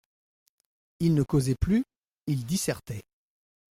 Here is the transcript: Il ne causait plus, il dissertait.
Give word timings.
Il 0.99 1.13
ne 1.13 1.21
causait 1.21 1.53
plus, 1.53 1.85
il 2.25 2.43
dissertait. 2.47 3.03